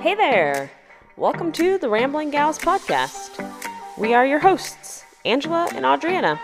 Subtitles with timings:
[0.00, 0.70] Hey there!
[1.18, 3.36] Welcome to the Rambling Gals podcast.
[3.98, 6.40] We are your hosts, Angela and Adriana,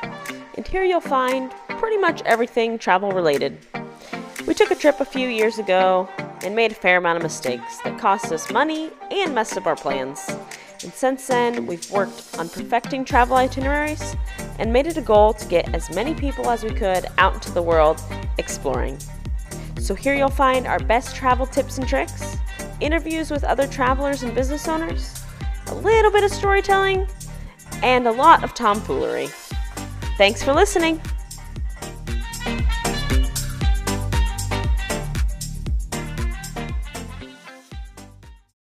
[0.56, 3.56] and here you'll find pretty much everything travel related.
[4.46, 6.06] We took a trip a few years ago
[6.44, 9.74] and made a fair amount of mistakes that cost us money and messed up our
[9.74, 10.28] plans.
[10.82, 14.16] And since then, we've worked on perfecting travel itineraries
[14.58, 17.52] and made it a goal to get as many people as we could out into
[17.52, 18.02] the world
[18.36, 18.98] exploring.
[19.80, 22.36] So, here you'll find our best travel tips and tricks,
[22.80, 25.24] interviews with other travelers and business owners,
[25.68, 27.06] a little bit of storytelling,
[27.82, 29.28] and a lot of tomfoolery.
[30.16, 31.00] Thanks for listening.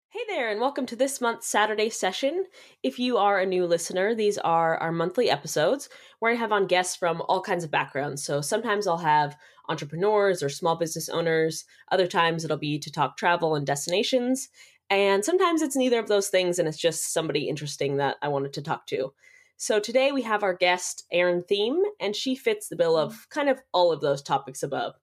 [0.10, 2.46] Hey there, and welcome to this month's Saturday session.
[2.84, 6.68] If you are a new listener, these are our monthly episodes where I have on
[6.68, 8.24] guests from all kinds of backgrounds.
[8.24, 9.38] So sometimes I'll have
[9.70, 14.50] entrepreneurs or small business owners, other times it'll be to talk travel and destinations.
[14.90, 18.54] And sometimes it's neither of those things and it's just somebody interesting that I wanted
[18.54, 19.14] to talk to.
[19.62, 23.30] So today we have our guest, Erin Thiem, and she fits the bill of mm.
[23.30, 24.96] kind of all of those topics above.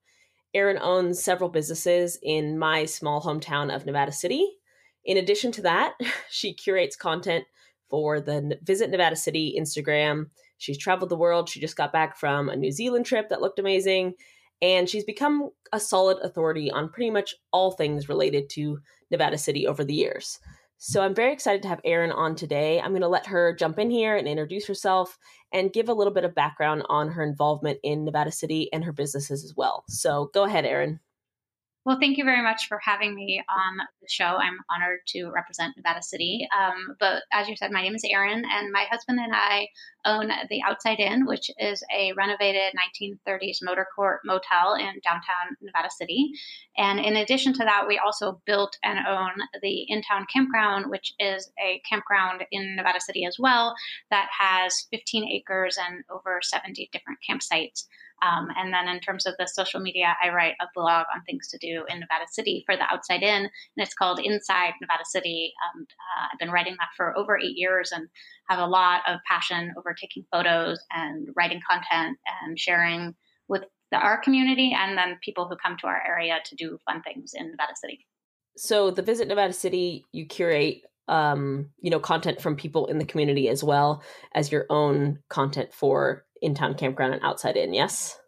[0.53, 4.45] Erin owns several businesses in my small hometown of Nevada City.
[5.05, 5.93] In addition to that,
[6.29, 7.45] she curates content
[7.89, 10.25] for the Visit Nevada City Instagram.
[10.57, 11.47] She's traveled the world.
[11.47, 14.15] She just got back from a New Zealand trip that looked amazing
[14.61, 18.79] and she's become a solid authority on pretty much all things related to
[19.11, 20.39] Nevada City over the years.
[20.81, 22.79] So I'm very excited to have Erin on today.
[22.79, 25.17] I'm going to let her jump in here and introduce herself
[25.51, 28.93] and give a little bit of background on her involvement in Nevada City and her
[28.93, 29.83] businesses as well.
[29.89, 31.01] So go ahead, Erin.
[31.85, 34.25] Well, thank you very much for having me on the show.
[34.25, 36.45] I'm honored to represent Nevada City.
[36.55, 39.69] Um, but as you said, my name is Erin, and my husband and I
[40.05, 45.89] own the Outside Inn, which is a renovated 1930s motor court motel in downtown Nevada
[45.89, 46.31] City.
[46.77, 51.13] And in addition to that, we also built and own the Inn Town Campground, which
[51.17, 53.73] is a campground in Nevada City as well
[54.11, 57.85] that has 15 acres and over 70 different campsites.
[58.21, 61.47] Um, and then in terms of the social media, I write a blog on things
[61.49, 65.53] to do in Nevada City for the Outside Inn, and it's called Inside Nevada City.
[65.73, 68.07] And uh, I've been writing that for over eight years and
[68.49, 73.15] have a lot of passion over taking photos and writing content and sharing
[73.47, 77.01] with the, our community and then people who come to our area to do fun
[77.01, 78.05] things in Nevada City.
[78.57, 83.05] So the Visit Nevada City, you curate um, you know, content from people in the
[83.05, 84.03] community as well
[84.35, 88.19] as your own content for Inn Town Campground and Outside Inn, yes?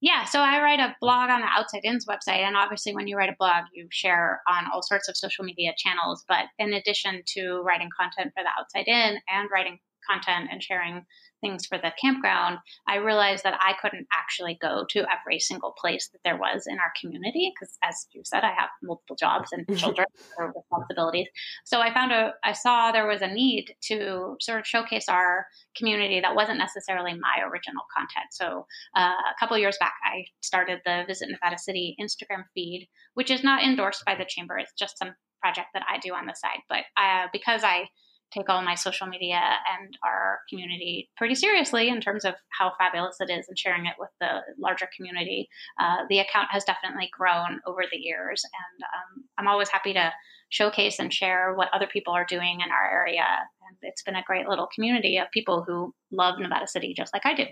[0.00, 3.16] Yeah, so I write a blog on the Outside Inn's website, and obviously, when you
[3.16, 6.24] write a blog, you share on all sorts of social media channels.
[6.26, 11.04] But in addition to writing content for the Outside Inn and writing content and sharing
[11.40, 16.08] things for the campground, I realized that I couldn't actually go to every single place
[16.12, 19.66] that there was in our community because, as you said, I have multiple jobs and
[19.76, 20.06] children
[20.38, 21.26] or responsibilities.
[21.64, 25.46] So I found a, I saw there was a need to sort of showcase our
[25.76, 28.26] community that wasn't necessarily my original content.
[28.30, 33.30] So uh, a couple years back, I started the Visit Nevada City Instagram feed, which
[33.30, 34.58] is not endorsed by the chamber.
[34.58, 36.62] It's just some project that I do on the side.
[36.68, 37.88] But uh, because I
[38.32, 43.16] take all my social media and our community pretty seriously in terms of how fabulous
[43.20, 45.48] it is and sharing it with the larger community.
[45.80, 50.12] Uh, the account has definitely grown over the years, and um, I'm always happy to
[50.48, 53.24] showcase and share what other people are doing in our area.
[53.68, 57.24] And it's been a great little community of people who love Nevada City just like
[57.24, 57.44] I do.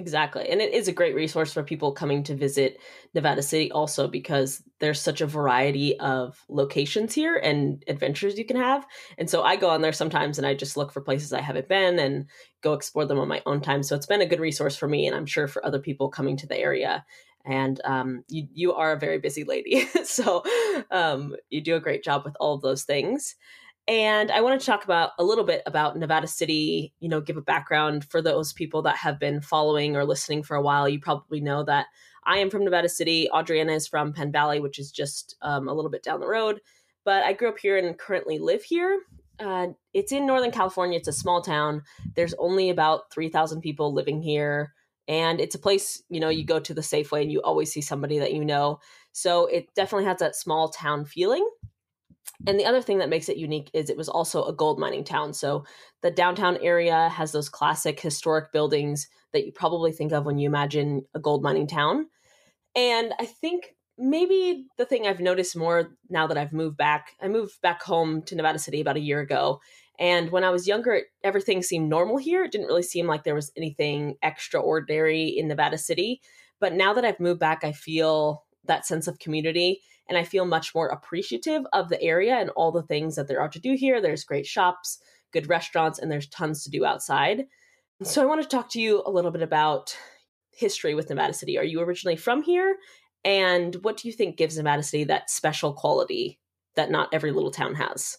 [0.00, 0.48] Exactly.
[0.48, 2.78] And it is a great resource for people coming to visit
[3.14, 8.56] Nevada City also because there's such a variety of locations here and adventures you can
[8.56, 8.86] have.
[9.18, 11.68] And so I go on there sometimes and I just look for places I haven't
[11.68, 12.26] been and
[12.60, 13.82] go explore them on my own time.
[13.82, 16.36] So it's been a good resource for me and I'm sure for other people coming
[16.36, 17.04] to the area.
[17.44, 19.84] And um, you, you are a very busy lady.
[20.04, 20.44] so
[20.92, 23.34] um, you do a great job with all of those things.
[23.88, 27.38] And I want to talk about a little bit about Nevada City, you know, give
[27.38, 30.86] a background for those people that have been following or listening for a while.
[30.86, 31.86] You probably know that
[32.24, 33.30] I am from Nevada City.
[33.34, 36.60] Adriana is from Penn Valley, which is just um, a little bit down the road.
[37.06, 39.00] But I grew up here and currently live here.
[39.40, 40.98] Uh, it's in Northern California.
[40.98, 41.82] It's a small town.
[42.14, 44.74] There's only about 3,000 people living here.
[45.06, 47.80] And it's a place, you know, you go to the Safeway and you always see
[47.80, 48.80] somebody that you know.
[49.12, 51.48] So it definitely has that small town feeling.
[52.46, 55.04] And the other thing that makes it unique is it was also a gold mining
[55.04, 55.34] town.
[55.34, 55.64] So
[56.02, 60.48] the downtown area has those classic historic buildings that you probably think of when you
[60.48, 62.06] imagine a gold mining town.
[62.76, 67.26] And I think maybe the thing I've noticed more now that I've moved back, I
[67.26, 69.60] moved back home to Nevada City about a year ago.
[69.98, 72.44] And when I was younger, everything seemed normal here.
[72.44, 76.20] It didn't really seem like there was anything extraordinary in Nevada City.
[76.60, 80.44] But now that I've moved back, I feel that sense of community and I feel
[80.44, 83.74] much more appreciative of the area and all the things that there are to do
[83.74, 84.00] here.
[84.00, 84.98] There's great shops,
[85.32, 87.46] good restaurants, and there's tons to do outside.
[88.02, 89.96] So I want to talk to you a little bit about
[90.52, 91.58] history with Nevada City.
[91.58, 92.76] Are you originally from here?
[93.24, 96.38] And what do you think gives Nevada City that special quality
[96.76, 98.18] that not every little town has?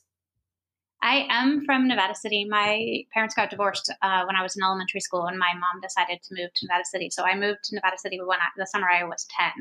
[1.02, 2.46] I am from Nevada City.
[2.50, 6.22] My parents got divorced uh, when I was in elementary school, and my mom decided
[6.24, 7.10] to move to Nevada City.
[7.10, 9.52] So I moved to Nevada City when I, the summer I was 10.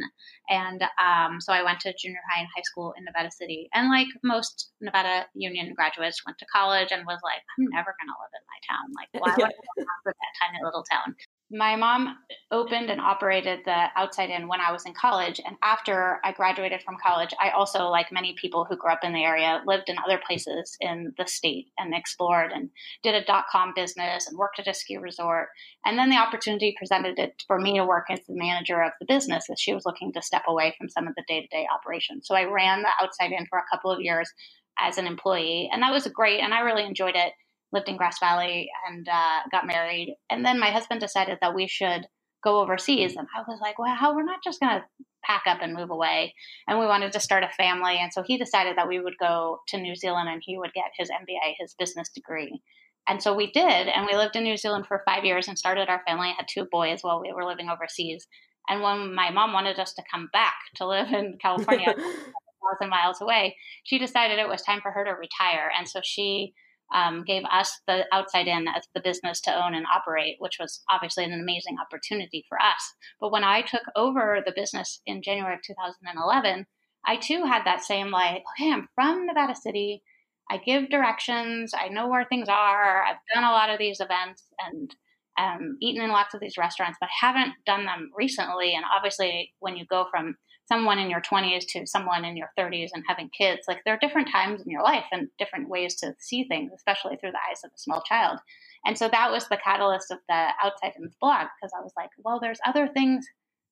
[0.50, 3.68] And um, so I went to junior high and high school in Nevada City.
[3.72, 8.10] And like most Nevada Union graduates, went to college and was like, I'm never going
[8.10, 8.86] to live in my town.
[8.98, 11.14] Like, why would I live in that tiny little town?
[11.50, 12.18] My mom
[12.50, 15.40] opened and operated the Outside Inn when I was in college.
[15.44, 19.14] And after I graduated from college, I also, like many people who grew up in
[19.14, 22.68] the area, lived in other places in the state and explored and
[23.02, 25.48] did a dot com business and worked at a ski resort.
[25.86, 29.06] And then the opportunity presented it for me to work as the manager of the
[29.06, 31.66] business as she was looking to step away from some of the day to day
[31.74, 32.26] operations.
[32.26, 34.30] So I ran the Outside Inn for a couple of years
[34.78, 36.40] as an employee, and that was great.
[36.40, 37.32] And I really enjoyed it
[37.72, 40.16] lived in Grass Valley and uh, got married.
[40.30, 42.06] And then my husband decided that we should
[42.42, 43.16] go overseas.
[43.16, 44.84] And I was like, well, we're not just going to
[45.24, 46.34] pack up and move away.
[46.66, 47.98] And we wanted to start a family.
[47.98, 50.92] And so he decided that we would go to New Zealand and he would get
[50.96, 52.60] his MBA, his business degree.
[53.08, 53.88] And so we did.
[53.88, 56.28] And we lived in New Zealand for five years and started our family.
[56.28, 58.26] I had two boys while we were living overseas.
[58.68, 63.20] And when my mom wanted us to come back to live in California, thousand miles
[63.20, 65.70] away, she decided it was time for her to retire.
[65.76, 66.52] And so she
[66.94, 70.82] um, gave us the Outside Inn as the business to own and operate, which was
[70.90, 72.94] obviously an amazing opportunity for us.
[73.20, 76.66] But when I took over the business in January of 2011,
[77.06, 80.02] I too had that same like, okay, I'm from Nevada City.
[80.50, 81.72] I give directions.
[81.78, 83.04] I know where things are.
[83.04, 84.94] I've done a lot of these events and
[85.38, 88.74] um, eaten in lots of these restaurants, but haven't done them recently.
[88.74, 90.36] And obviously, when you go from
[90.68, 93.98] someone in your 20s to someone in your 30s and having kids like there are
[93.98, 97.60] different times in your life and different ways to see things especially through the eyes
[97.64, 98.38] of a small child.
[98.84, 102.10] And so that was the catalyst of the Outside Inn's blog because i was like
[102.24, 103.26] well there's other things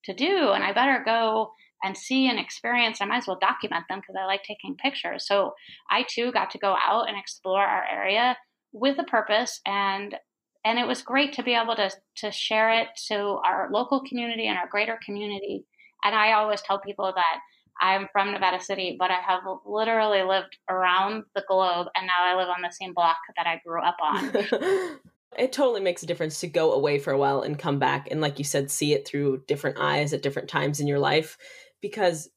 [0.04, 1.50] to do and i better go
[1.84, 3.00] and see and experience.
[3.00, 5.26] I might as well document them because i like taking pictures.
[5.26, 5.54] So
[5.90, 8.36] i too got to go out and explore our area
[8.72, 10.16] with a purpose and
[10.64, 14.48] and it was great to be able to to share it to our local community
[14.48, 15.64] and our greater community
[16.06, 17.40] and I always tell people that
[17.80, 22.36] I'm from Nevada City, but I have literally lived around the globe and now I
[22.36, 24.30] live on the same block that I grew up on.
[25.36, 28.20] it totally makes a difference to go away for a while and come back and
[28.20, 31.36] like you said see it through different eyes at different times in your life
[31.82, 32.30] because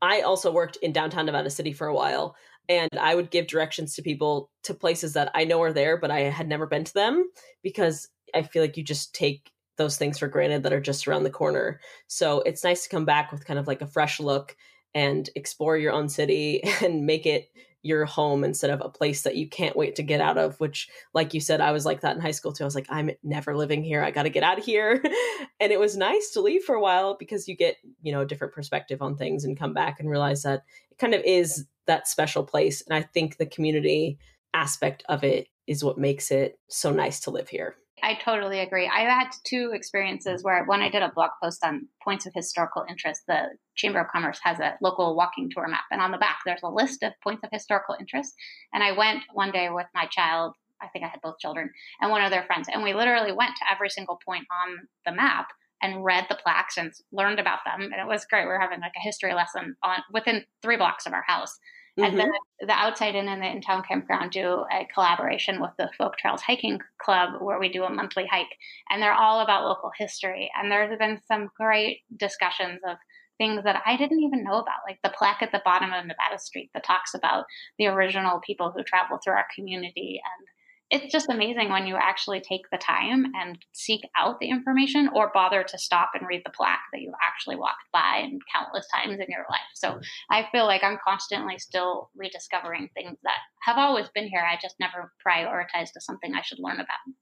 [0.00, 2.34] I also worked in downtown Nevada City for a while
[2.68, 6.10] and I would give directions to people to places that I know are there but
[6.10, 7.30] I had never been to them
[7.62, 11.24] because I feel like you just take those things for granted that are just around
[11.24, 11.80] the corner.
[12.06, 14.56] So it's nice to come back with kind of like a fresh look
[14.94, 17.50] and explore your own city and make it
[17.84, 20.88] your home instead of a place that you can't wait to get out of which
[21.14, 22.62] like you said i was like that in high school too.
[22.62, 24.04] I was like i'm never living here.
[24.04, 25.02] I got to get out of here.
[25.60, 28.26] And it was nice to leave for a while because you get you know a
[28.26, 32.08] different perspective on things and come back and realize that it kind of is that
[32.08, 32.82] special place.
[32.82, 34.18] And i think the community
[34.54, 38.90] aspect of it is what makes it so nice to live here I totally agree.
[38.92, 42.84] I had two experiences where when I did a blog post on points of historical
[42.88, 46.38] interest, the Chamber of Commerce has a local walking tour map, and on the back
[46.44, 48.34] there's a list of points of historical interest.
[48.74, 50.54] And I went one day with my child.
[50.80, 53.52] I think I had both children and one of their friends, and we literally went
[53.56, 55.46] to every single point on the map
[55.80, 57.82] and read the plaques and learned about them.
[57.82, 58.44] And it was great.
[58.44, 61.56] We were having like a history lesson on within three blocks of our house.
[61.98, 62.04] Mm-hmm.
[62.04, 62.66] And then mm-hmm.
[62.66, 66.42] the Outside Inn and the Inn Town Campground do a collaboration with the Folk Trails
[66.42, 68.56] Hiking Club where we do a monthly hike.
[68.90, 70.50] And they're all about local history.
[70.56, 72.96] And there's been some great discussions of
[73.38, 76.38] things that I didn't even know about, like the plaque at the bottom of Nevada
[76.38, 77.44] Street that talks about
[77.78, 80.46] the original people who traveled through our community and
[80.92, 85.30] it's just amazing when you actually take the time and seek out the information or
[85.32, 89.18] bother to stop and read the plaque that you've actually walked by and countless times
[89.18, 89.60] in your life.
[89.74, 89.98] So
[90.30, 94.46] I feel like I'm constantly still rediscovering things that have always been here.
[94.46, 97.14] I just never prioritized as something I should learn about.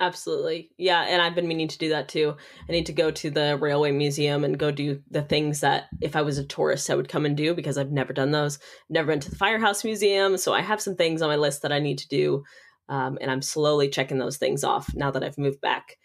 [0.00, 0.70] Absolutely.
[0.78, 1.02] Yeah.
[1.02, 2.34] And I've been meaning to do that too.
[2.66, 6.16] I need to go to the Railway Museum and go do the things that if
[6.16, 8.58] I was a tourist, I would come and do because I've never done those.
[8.88, 10.38] Never been to the Firehouse Museum.
[10.38, 12.42] So I have some things on my list that I need to do.
[12.88, 15.96] Um, and I'm slowly checking those things off now that I've moved back.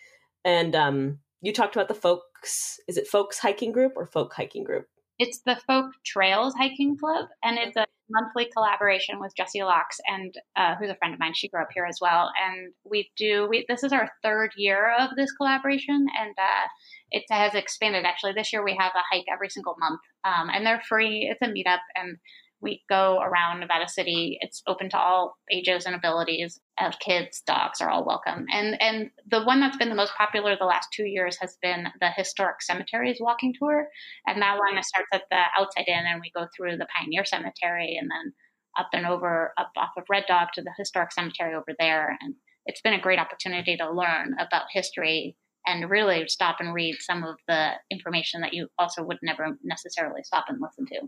[0.46, 4.64] And um, you talked about the folks, is it folks hiking group or folk hiking
[4.64, 4.88] group?
[5.20, 10.36] It's the Folk Trails Hiking Club, and it's a monthly collaboration with Jessie Locks, and
[10.56, 11.34] uh, who's a friend of mine.
[11.34, 13.48] She grew up here as well, and we do.
[13.50, 16.68] We this is our third year of this collaboration, and uh,
[17.10, 18.06] it has expanded.
[18.06, 21.28] Actually, this year we have a hike every single month, um, and they're free.
[21.32, 22.18] It's a meetup, and
[22.62, 24.38] we go around Nevada City.
[24.42, 28.46] It's open to all ages and abilities of kids, dogs are all welcome.
[28.52, 31.88] And and the one that's been the most popular the last two years has been
[32.00, 33.88] the historic cemeteries walking tour.
[34.26, 37.98] And that one starts at the Outside Inn and we go through the Pioneer Cemetery
[38.00, 38.34] and then
[38.78, 42.18] up and over up off of Red Dog to the historic cemetery over there.
[42.22, 42.36] And
[42.66, 45.36] it's been a great opportunity to learn about history
[45.66, 50.24] and really stop and read some of the information that you also would never necessarily
[50.24, 51.08] stop and listen to.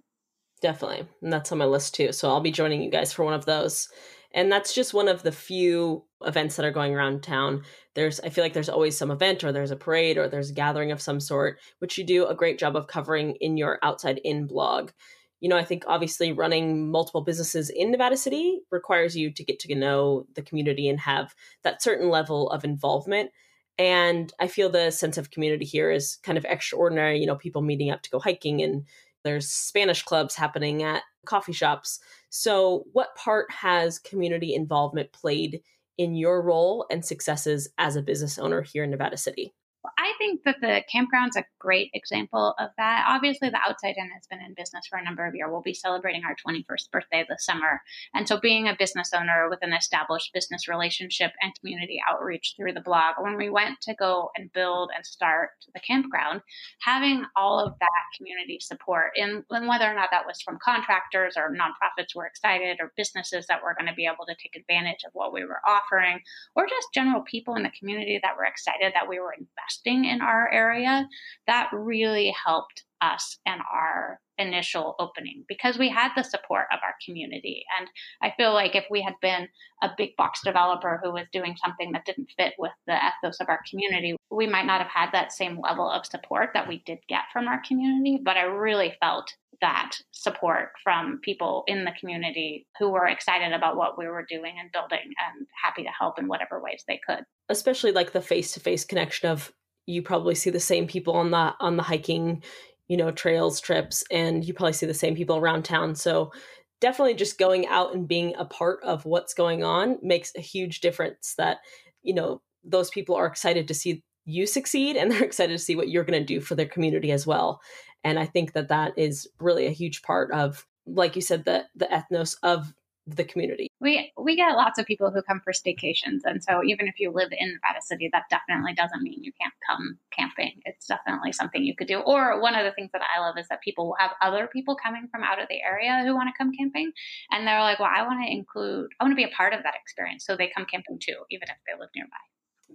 [0.61, 1.07] Definitely.
[1.21, 2.11] And that's on my list too.
[2.11, 3.87] So I'll be joining you guys for one of those.
[4.33, 7.63] And that's just one of the few events that are going around town.
[7.95, 10.53] There's I feel like there's always some event or there's a parade or there's a
[10.53, 14.21] gathering of some sort, which you do a great job of covering in your Outside
[14.23, 14.91] Inn blog.
[15.39, 19.59] You know, I think obviously running multiple businesses in Nevada City requires you to get
[19.59, 23.31] to know the community and have that certain level of involvement.
[23.77, 27.19] And I feel the sense of community here is kind of extraordinary.
[27.19, 28.83] You know, people meeting up to go hiking and
[29.23, 31.99] there's Spanish clubs happening at coffee shops.
[32.29, 35.61] So, what part has community involvement played
[35.97, 39.53] in your role and successes as a business owner here in Nevada City?
[39.97, 43.05] I think that the campground's a great example of that.
[43.07, 45.49] Obviously, the Outside Inn has been in business for a number of years.
[45.49, 47.81] We'll be celebrating our 21st birthday this summer.
[48.13, 52.73] And so, being a business owner with an established business relationship and community outreach through
[52.73, 56.41] the blog, when we went to go and build and start the campground,
[56.81, 61.53] having all of that community support, and, whether or not that was from contractors or
[61.53, 65.11] nonprofits were excited or businesses that were going to be able to take advantage of
[65.13, 66.19] what we were offering,
[66.55, 70.21] or just general people in the community that were excited that we were investing in
[70.21, 71.07] our area,
[71.47, 76.95] that really helped us and our initial opening because we had the support of our
[77.05, 77.63] community.
[77.77, 77.87] And
[78.21, 79.47] I feel like if we had been
[79.83, 83.49] a big box developer who was doing something that didn't fit with the ethos of
[83.49, 86.99] our community, we might not have had that same level of support that we did
[87.07, 88.19] get from our community.
[88.23, 93.75] But I really felt that support from people in the community who were excited about
[93.75, 97.25] what we were doing and building and happy to help in whatever ways they could.
[97.49, 99.51] Especially like the face to face connection of
[99.89, 102.43] you probably see the same people on the on the hiking
[102.87, 105.95] you know trails trips and you probably see the same people around town.
[105.95, 106.31] So
[106.79, 110.81] definitely just going out and being a part of what's going on makes a huge
[110.81, 111.57] difference that
[112.03, 115.75] you know those people are excited to see you succeed and they're excited to see
[115.75, 117.61] what you're going to do for their community as well.
[118.03, 121.65] And i think that that is really a huge part of like you said the
[121.75, 122.73] the ethnos of
[123.15, 123.67] the community.
[123.79, 127.11] We we get lots of people who come for staycations, and so even if you
[127.11, 130.61] live in Nevada City, that definitely doesn't mean you can't come camping.
[130.65, 131.99] It's definitely something you could do.
[131.99, 134.75] Or one of the things that I love is that people will have other people
[134.75, 136.91] coming from out of the area who want to come camping,
[137.31, 139.63] and they're like, "Well, I want to include, I want to be a part of
[139.63, 142.17] that experience," so they come camping too, even if they live nearby.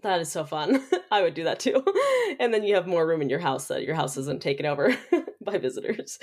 [0.04, 0.82] That is so fun.
[1.10, 1.82] I would do that too.
[2.38, 4.94] and then you have more room in your house that your house isn't taken over
[5.44, 6.18] by visitors.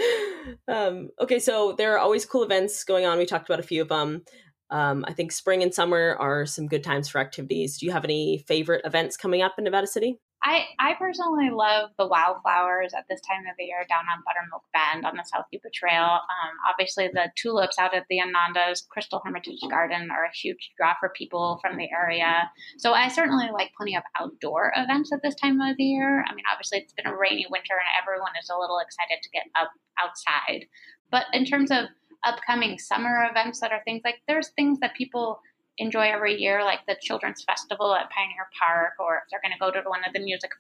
[0.67, 3.17] Um, okay, so there are always cool events going on.
[3.17, 4.21] We talked about a few of them.
[4.69, 7.79] Um, I think spring and summer are some good times for activities.
[7.79, 10.19] Do you have any favorite events coming up in Nevada City?
[10.43, 14.63] I, I personally love the wildflowers at this time of the year down on Buttermilk
[14.73, 16.17] Bend on the South Yuba Trail.
[16.17, 20.95] Um, obviously, the tulips out at the Ananda's Crystal Hermitage Garden are a huge draw
[20.99, 22.49] for people from the area.
[22.79, 26.25] So I certainly like plenty of outdoor events at this time of the year.
[26.27, 29.29] I mean, obviously, it's been a rainy winter and everyone is a little excited to
[29.29, 29.69] get up
[30.01, 30.65] outside.
[31.11, 31.85] But in terms of
[32.23, 35.39] upcoming summer events that are things like there's things that people
[35.81, 39.59] enjoy every year, like the Children's Festival at Pioneer Park, or if they're going to
[39.59, 40.51] go to one of the music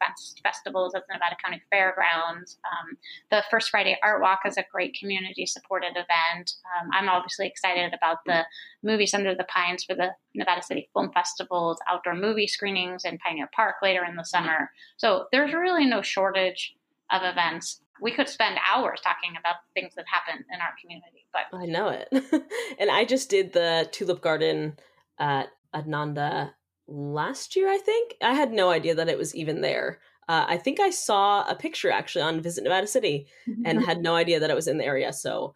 [0.43, 2.57] festivals at the Nevada County Fairgrounds.
[2.65, 2.97] Um,
[3.29, 6.53] the First Friday Art Walk is a great community supported event.
[6.75, 8.45] Um, I'm obviously excited about the
[8.83, 13.49] Movies Under the Pines for the Nevada City Film Festival's outdoor movie screenings in Pioneer
[13.55, 14.71] Park later in the summer.
[14.97, 16.75] So there's really no shortage
[17.11, 21.43] of events we could spend hours talking about things that happen in our community but
[21.55, 22.07] i know it
[22.79, 24.75] and i just did the tulip garden
[25.21, 26.53] at Ananda
[26.87, 28.15] last year, I think.
[28.21, 29.99] I had no idea that it was even there.
[30.27, 33.27] Uh, I think I saw a picture actually on Visit Nevada City
[33.65, 33.85] and mm-hmm.
[33.85, 35.13] had no idea that it was in the area.
[35.13, 35.55] So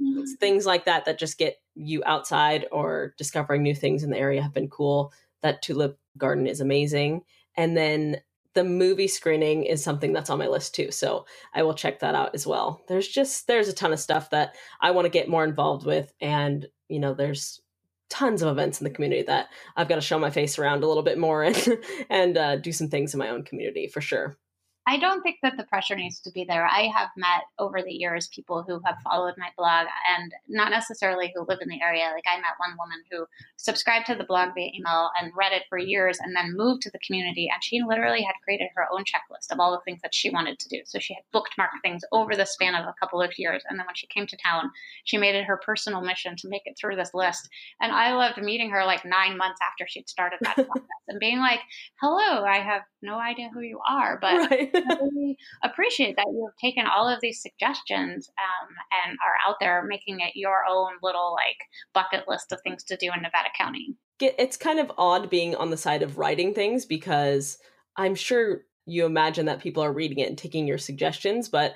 [0.00, 0.22] mm-hmm.
[0.38, 4.42] things like that that just get you outside or discovering new things in the area
[4.42, 5.12] have been cool.
[5.42, 7.22] That tulip garden is amazing.
[7.56, 8.20] And then
[8.54, 10.90] the movie screening is something that's on my list too.
[10.90, 12.80] So I will check that out as well.
[12.88, 16.12] There's just there's a ton of stuff that I want to get more involved with
[16.20, 17.60] and you know there's
[18.08, 20.86] tons of events in the community that I've got to show my face around a
[20.86, 21.78] little bit more and
[22.10, 24.36] and uh, do some things in my own community for sure.
[24.88, 26.64] I don't think that the pressure needs to be there.
[26.64, 31.32] I have met over the years people who have followed my blog and not necessarily
[31.34, 32.12] who live in the area.
[32.14, 33.26] Like I met one woman who
[33.56, 36.90] subscribed to the blog via email and read it for years and then moved to
[36.92, 40.14] the community and she literally had created her own checklist of all the things that
[40.14, 40.82] she wanted to do.
[40.84, 43.86] So she had bookmarked things over the span of a couple of years and then
[43.86, 44.70] when she came to town,
[45.04, 47.48] she made it her personal mission to make it through this list.
[47.80, 51.38] And I loved meeting her like 9 months after she'd started that process and being
[51.38, 51.60] like,
[52.00, 54.75] "Hello, I have no idea who you are, but right.
[55.00, 59.84] Really appreciate that you have taken all of these suggestions um, and are out there
[59.86, 61.58] making it your own little like
[61.94, 63.94] bucket list of things to do in Nevada County.
[64.20, 67.58] It's kind of odd being on the side of writing things because
[67.96, 71.74] I'm sure you imagine that people are reading it and taking your suggestions, but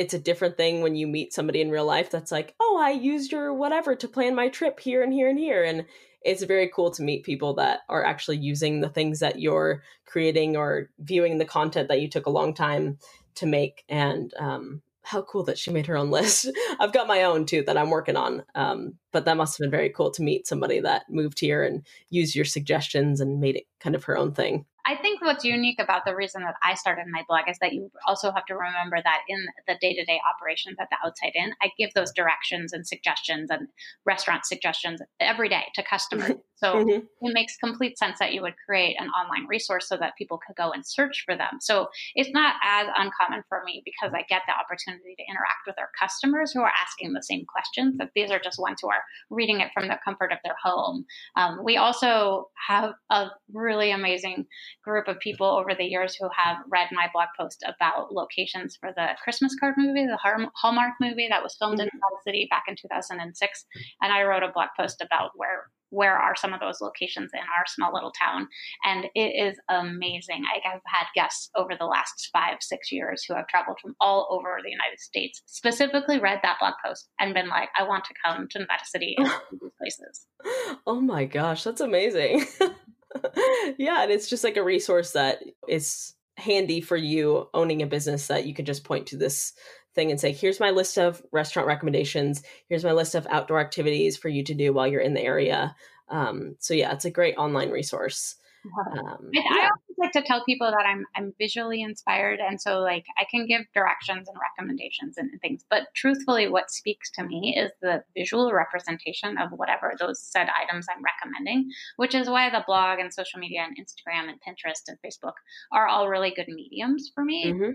[0.00, 2.88] it's a different thing when you meet somebody in real life that's like, oh, I
[2.88, 5.62] used your whatever to plan my trip here and here and here.
[5.62, 5.84] And
[6.22, 10.56] it's very cool to meet people that are actually using the things that you're creating
[10.56, 12.96] or viewing the content that you took a long time
[13.34, 13.84] to make.
[13.90, 16.50] And um, how cool that she made her own list.
[16.80, 18.42] I've got my own too that I'm working on.
[18.54, 21.84] Um, but that must have been very cool to meet somebody that moved here and
[22.08, 24.64] used your suggestions and made it kind of her own thing.
[24.90, 27.92] I think what's unique about the reason that I started my blog is that you
[28.08, 31.52] also have to remember that in the day to day operations at the Outside Inn,
[31.62, 33.68] I give those directions and suggestions and
[34.04, 36.32] restaurant suggestions every day to customers.
[36.60, 37.26] So mm-hmm.
[37.26, 40.54] it makes complete sense that you would create an online resource so that people could
[40.56, 41.56] go and search for them.
[41.58, 45.76] So it's not as uncommon for me because I get the opportunity to interact with
[45.78, 47.96] our customers who are asking the same questions.
[47.96, 51.06] That these are just ones who are reading it from the comfort of their home.
[51.34, 54.44] Um, we also have a really amazing
[54.84, 58.90] group of people over the years who have read my blog post about locations for
[58.94, 60.18] the Christmas card movie, the
[60.54, 61.82] Hallmark movie that was filmed mm-hmm.
[61.82, 63.64] in Nevada City back in 2006.
[64.02, 67.40] And I wrote a blog post about where where are some of those locations in
[67.40, 68.48] our small little town
[68.84, 73.34] and it is amazing I, have had guests over the last five six years who
[73.34, 77.48] have traveled from all over the united states specifically read that blog post and been
[77.48, 80.26] like i want to come to nevada city and these places
[80.86, 82.46] oh my gosh that's amazing
[83.78, 88.26] yeah, and it's just like a resource that is handy for you owning a business
[88.28, 89.52] that you can just point to this
[89.94, 92.42] thing and say, here's my list of restaurant recommendations.
[92.68, 95.74] Here's my list of outdoor activities for you to do while you're in the area.
[96.08, 98.36] Um, so yeah, it's a great online resource.
[98.64, 99.42] Um, yeah.
[99.50, 103.24] I always like to tell people that I'm I'm visually inspired, and so like I
[103.30, 105.64] can give directions and recommendations and things.
[105.70, 110.86] But truthfully, what speaks to me is the visual representation of whatever those said items
[110.90, 114.98] I'm recommending, which is why the blog and social media and Instagram and Pinterest and
[115.04, 115.34] Facebook
[115.72, 117.52] are all really good mediums for me.
[117.52, 117.70] Mm-hmm.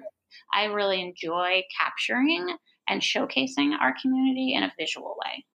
[0.54, 2.56] I really enjoy capturing
[2.88, 5.46] and showcasing our community in a visual way.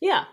[0.00, 0.24] Yeah,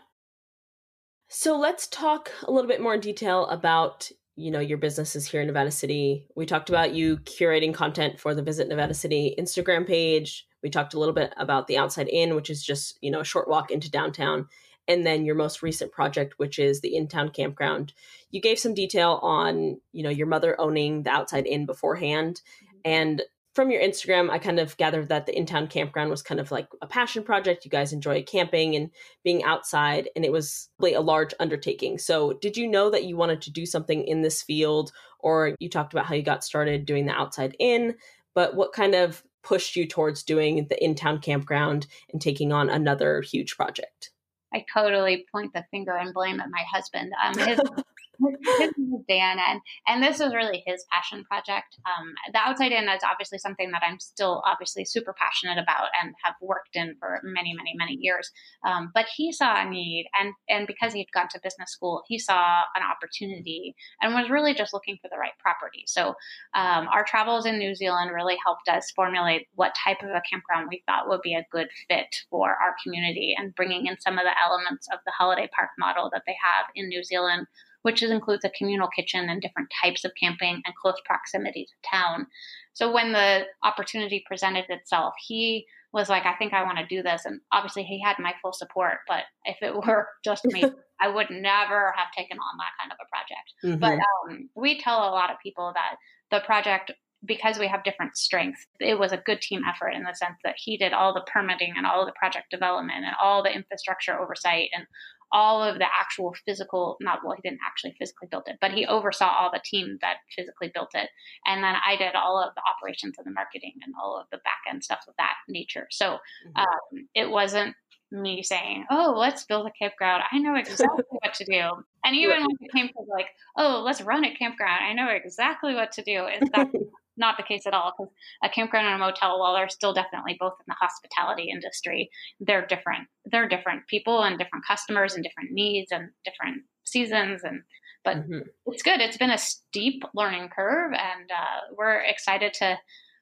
[1.33, 5.39] so let's talk a little bit more in detail about you know your businesses here
[5.39, 6.25] in Nevada City.
[6.35, 10.45] We talked about you curating content for the Visit Nevada City Instagram page.
[10.61, 13.25] We talked a little bit about the Outside Inn, which is just you know a
[13.25, 14.49] short walk into downtown,
[14.89, 17.93] and then your most recent project, which is the Inn Town Campground.
[18.29, 22.79] You gave some detail on you know your mother owning the Outside Inn beforehand, mm-hmm.
[22.83, 23.21] and
[23.53, 26.51] from your Instagram, I kind of gathered that the Inn Town Campground was kind of
[26.51, 27.65] like a passion project.
[27.65, 28.89] You guys enjoy camping and
[29.23, 31.97] being outside, and it was really a large undertaking.
[31.97, 35.69] So, did you know that you wanted to do something in this field, or you
[35.69, 37.95] talked about how you got started doing the Outside Inn,
[38.33, 42.69] But what kind of pushed you towards doing the Inn Town Campground and taking on
[42.69, 44.11] another huge project?
[44.53, 47.11] I totally point the finger and blame at my husband.
[47.23, 47.59] Um, his
[48.59, 51.77] his name is Dan, and and this is really his passion project.
[51.85, 56.13] Um, the Outside Inn is obviously something that I'm still obviously super passionate about and
[56.23, 58.31] have worked in for many, many, many years.
[58.65, 62.19] Um, but he saw a need, and and because he'd gone to business school, he
[62.19, 65.83] saw an opportunity and was really just looking for the right property.
[65.87, 66.09] So
[66.53, 70.67] um, our travels in New Zealand really helped us formulate what type of a campground
[70.69, 74.25] we thought would be a good fit for our community, and bringing in some of
[74.25, 77.47] the elements of the holiday park model that they have in New Zealand
[77.83, 82.27] which includes a communal kitchen and different types of camping and close proximity to town.
[82.73, 87.03] So when the opportunity presented itself, he was like, I think I want to do
[87.03, 87.25] this.
[87.25, 88.99] And obviously, he had my full support.
[89.07, 90.63] But if it were just me,
[91.01, 93.53] I would never have taken on that kind of a project.
[93.63, 93.79] Mm-hmm.
[93.79, 95.95] But um, we tell a lot of people that
[96.29, 96.91] the project,
[97.25, 100.55] because we have different strengths, it was a good team effort in the sense that
[100.57, 104.69] he did all the permitting and all the project development and all the infrastructure oversight
[104.73, 104.85] and
[105.31, 108.85] all of the actual physical not well he didn't actually physically build it but he
[108.85, 111.09] oversaw all the team that physically built it
[111.45, 114.37] and then i did all of the operations and the marketing and all of the
[114.37, 116.59] back end stuff of that nature so mm-hmm.
[116.59, 117.75] um, it wasn't
[118.11, 121.71] me saying oh let's build a campground i know exactly what to do
[122.03, 122.41] And even right.
[122.41, 126.03] when it came to like, oh, let's run a campground, I know exactly what to
[126.03, 126.25] do.
[126.27, 126.49] It's
[127.21, 128.11] not the case at all because
[128.43, 132.09] a campground and a motel, while they're still definitely both in the hospitality industry,
[132.41, 133.07] they're different.
[133.23, 137.61] They're different people and different customers and different needs and different seasons and
[138.03, 138.39] but mm-hmm.
[138.65, 138.99] it's good.
[138.99, 142.77] It's been a steep learning curve, and uh, we're excited to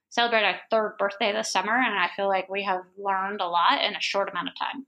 [0.10, 1.76] celebrate our third birthday this summer.
[1.76, 4.86] And I feel like we have learned a lot in a short amount of time.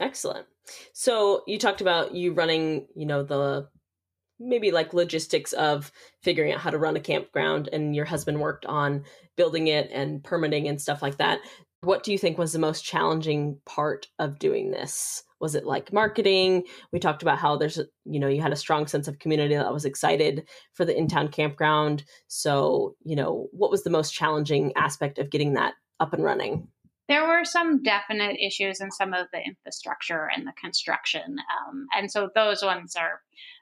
[0.00, 0.46] Excellent.
[0.92, 3.68] So you talked about you running, you know, the
[4.40, 8.66] maybe like logistics of figuring out how to run a campground and your husband worked
[8.66, 9.04] on
[9.36, 11.40] building it and permitting and stuff like that.
[11.80, 15.22] What do you think was the most challenging part of doing this?
[15.40, 16.64] Was it like marketing?
[16.92, 19.54] We talked about how there's, a, you know, you had a strong sense of community
[19.54, 22.02] that was excited for the Inn Town Campground.
[22.26, 26.66] So, you know, what was the most challenging aspect of getting that up and running?
[27.08, 31.36] There were some definite issues in some of the infrastructure and the construction.
[31.38, 33.20] Um, and so those ones are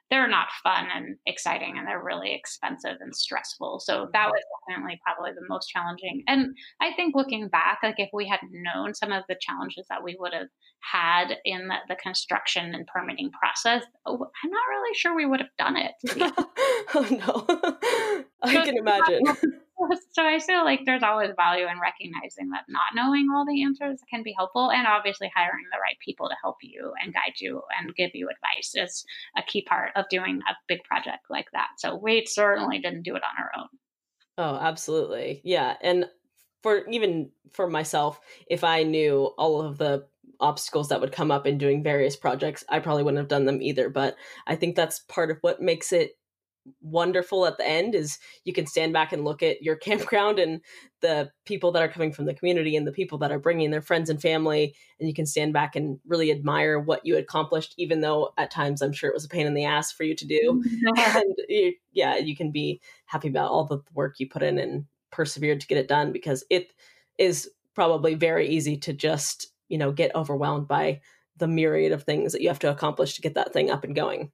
[0.09, 3.79] they're not fun and exciting and they're really expensive and stressful.
[3.79, 4.11] So mm-hmm.
[4.13, 6.23] that was definitely probably the most challenging.
[6.27, 10.03] And I think looking back, like if we had known some of the challenges that
[10.03, 10.47] we would have
[10.79, 15.49] had in the, the construction and permitting process, I'm not really sure we would have
[15.57, 15.91] done it.
[16.95, 18.25] oh no.
[18.43, 19.61] I so can imagine.
[20.11, 23.99] so I feel like there's always value in recognizing that not knowing all the answers
[24.09, 27.61] can be helpful, and obviously hiring the right people to help you and guide you
[27.79, 29.05] and give you advice is
[29.37, 31.67] a key part of doing a big project like that.
[31.77, 33.67] So we certainly didn't do it on our own.
[34.37, 35.41] Oh, absolutely.
[35.43, 35.75] Yeah.
[35.81, 36.05] And
[36.63, 40.05] for even for myself, if I knew all of the
[40.39, 43.61] obstacles that would come up in doing various projects, I probably wouldn't have done them
[43.61, 43.89] either.
[43.89, 46.17] But I think that's part of what makes it
[46.81, 50.61] wonderful at the end is you can stand back and look at your campground and
[51.01, 53.81] the people that are coming from the community and the people that are bringing their
[53.81, 58.01] friends and family and you can stand back and really admire what you accomplished even
[58.01, 60.25] though at times i'm sure it was a pain in the ass for you to
[60.25, 60.63] do.
[60.97, 64.85] And you, yeah you can be happy about all the work you put in and
[65.11, 66.73] persevered to get it done because it
[67.17, 71.01] is probably very easy to just you know get overwhelmed by
[71.37, 73.95] the myriad of things that you have to accomplish to get that thing up and
[73.95, 74.31] going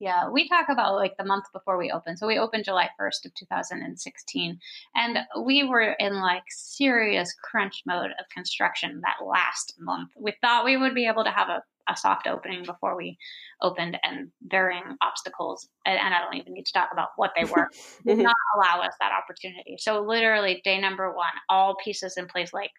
[0.00, 2.18] yeah, we talk about like the month before we opened.
[2.18, 4.58] So we opened July 1st of 2016
[4.94, 10.10] and we were in like serious crunch mode of construction that last month.
[10.16, 13.18] We thought we would be able to have a, a soft opening before we
[13.60, 17.44] opened and varying obstacles and, and I don't even need to talk about what they
[17.44, 17.68] were
[18.06, 18.60] did not mm-hmm.
[18.60, 19.76] allow us that opportunity.
[19.78, 22.70] So literally day number 1 all pieces in place like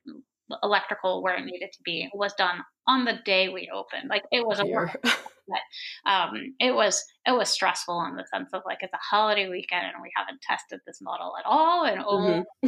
[0.63, 4.09] electrical where it needed to be was done on the day we opened.
[4.09, 5.03] Like it was a work
[5.49, 9.49] but um, it was it was stressful in the sense of like it's a holiday
[9.49, 12.67] weekend and we haven't tested this model at all and oh mm-hmm.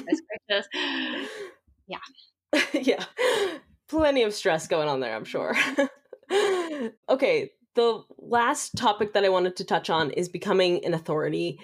[1.88, 1.98] yeah
[2.74, 3.04] yeah
[3.88, 5.56] plenty of stress going on there i'm sure
[7.10, 11.60] okay the last topic that i wanted to touch on is becoming an authority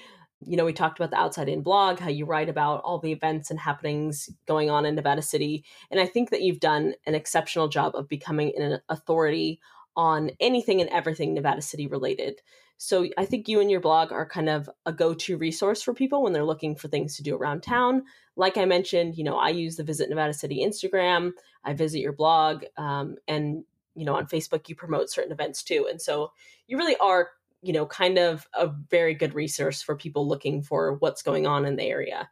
[0.46, 3.12] you know, we talked about the Outside Inn blog, how you write about all the
[3.12, 5.66] events and happenings going on in Nevada City.
[5.90, 9.60] And I think that you've done an exceptional job of becoming an authority
[9.98, 12.40] on anything and everything Nevada City related.
[12.78, 16.22] So I think you and your blog are kind of a go-to resource for people
[16.22, 18.04] when they're looking for things to do around town.
[18.36, 21.32] Like I mentioned, you know, I use the Visit Nevada City Instagram.
[21.66, 23.64] I visit your blog, um, and
[23.96, 25.88] you know, on Facebook you promote certain events too.
[25.90, 26.32] And so
[26.68, 27.32] you really are,
[27.64, 31.66] you know, kind of a very good resource for people looking for what's going on
[31.66, 32.30] in the area.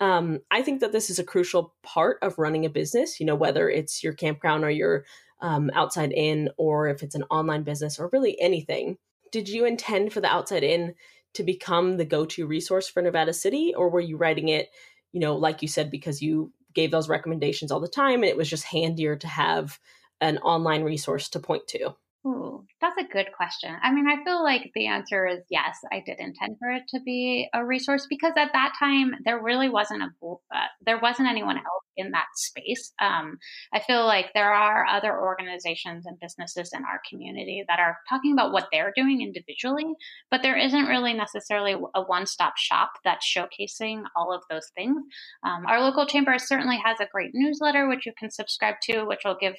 [0.00, 3.20] Um, I think that this is a crucial part of running a business.
[3.20, 5.04] You know, whether it's your campground or your
[5.42, 8.96] um, Outside Inn or if it's an online business or really anything
[9.30, 10.94] did you intend for the Outside Inn
[11.34, 13.74] to become the go-to resource for nevada city?
[13.74, 14.70] Or were you writing it
[15.12, 18.36] you know like you said because you gave those recommendations all the time and it
[18.36, 19.78] was just handier to have
[20.20, 21.94] an online resource to point to
[22.24, 23.74] Ooh, that's a good question.
[23.82, 27.00] I mean, I feel like the answer is yes, I did intend for it to
[27.00, 30.06] be a resource because at that time there really wasn't a
[30.54, 32.92] uh, there wasn't anyone else in that space.
[33.00, 33.38] Um,
[33.74, 38.32] I feel like there are other organizations and businesses in our community that are talking
[38.32, 39.92] about what they're doing individually,
[40.30, 44.96] but there isn't really necessarily a one stop shop that's showcasing all of those things.
[45.42, 49.22] Um, our local chamber certainly has a great newsletter which you can subscribe to, which
[49.24, 49.56] will give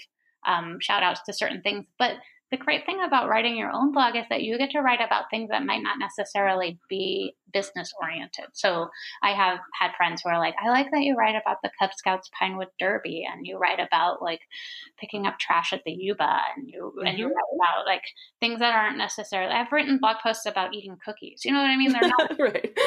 [0.48, 2.16] um, shout outs to certain things, but
[2.54, 5.24] the great thing about writing your own blog is that you get to write about
[5.32, 8.46] things that might not necessarily be business oriented.
[8.54, 8.90] So
[9.24, 11.90] I have had friends who are like, I like that you write about the Cub
[11.96, 14.42] Scouts Pinewood Derby and you write about like
[15.00, 17.08] picking up trash at the Yuba and you mm-hmm.
[17.08, 17.34] and you mm-hmm.
[17.34, 18.04] write about like
[18.40, 21.42] things that aren't necessarily I've written blog posts about eating cookies.
[21.44, 21.92] You know what I mean?
[21.92, 22.78] They're not right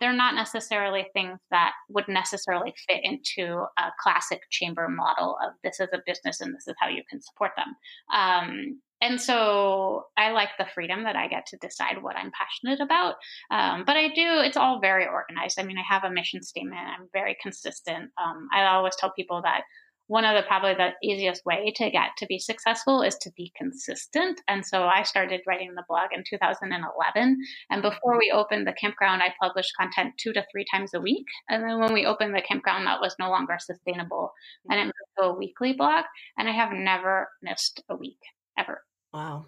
[0.00, 5.78] they're not necessarily things that would necessarily fit into a classic chamber model of this
[5.78, 7.76] is a business and this is how you can support them.
[8.12, 12.80] Um, and so I like the freedom that I get to decide what I'm passionate
[12.80, 13.14] about.
[13.50, 15.58] Um, but I do, it's all very organized.
[15.58, 18.10] I mean, I have a mission statement, I'm very consistent.
[18.22, 19.62] Um, I always tell people that
[20.10, 23.52] one of the probably the easiest way to get to be successful is to be
[23.56, 24.40] consistent.
[24.48, 27.38] And so I started writing the blog in 2011.
[27.70, 31.26] And before we opened the campground, I published content two to three times a week.
[31.48, 34.32] And then when we opened the campground, that was no longer sustainable.
[34.68, 36.04] And it moved to a weekly blog.
[36.36, 38.18] And I have never missed a week
[38.58, 38.82] ever.
[39.12, 39.46] Wow.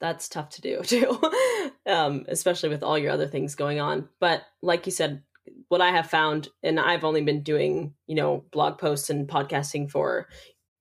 [0.00, 1.18] That's tough to do too,
[1.86, 4.08] um, especially with all your other things going on.
[4.20, 5.22] But like you said,
[5.68, 9.90] what I have found, and I've only been doing, you know, blog posts and podcasting
[9.90, 10.28] for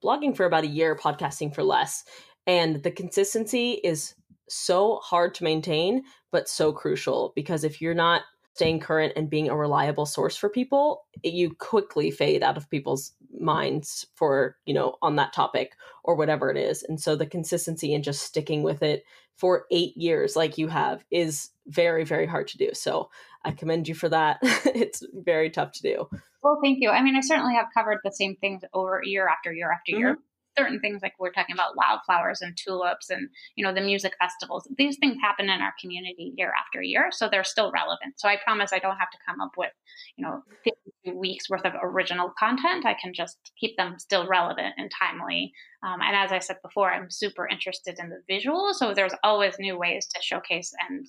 [0.04, 2.04] blogging for about a year, podcasting for less.
[2.48, 4.16] And the consistency is
[4.48, 8.22] so hard to maintain, but so crucial because if you're not
[8.56, 13.12] staying current and being a reliable source for people, you quickly fade out of people's
[13.38, 15.74] minds for, you know, on that topic
[16.06, 16.82] or whatever it is.
[16.82, 19.04] And so the consistency and just sticking with it
[19.36, 22.70] for eight years, like you have, is very, very hard to do.
[22.72, 23.10] So
[23.44, 24.40] I commend you for that.
[24.42, 26.08] it's very tough to do.
[26.42, 26.92] Well, thank you.
[26.92, 30.22] I mean, I certainly have covered the same things over year after year after mm-hmm.
[30.58, 34.68] Certain things like we're talking about wildflowers and tulips and you know the music festivals
[34.78, 38.14] these things happen in our community year after year so they're still relevant.
[38.18, 39.72] So i promise i don't have to come up with
[40.18, 42.86] you know 52 weeks worth of original content.
[42.86, 45.52] I can just keep them still relevant and timely.
[45.84, 49.56] Um, and as i said before i'm super interested in the visual so there's always
[49.60, 51.08] new ways to showcase and